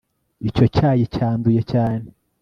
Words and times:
icyo 0.49 0.65
cyayi 0.75 1.03
cyanduye 1.15 1.61
cyane 1.71 2.05